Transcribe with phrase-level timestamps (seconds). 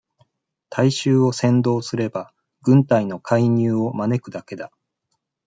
[0.71, 4.71] 大衆を扇動すれば、軍隊の介入を招くだけだ。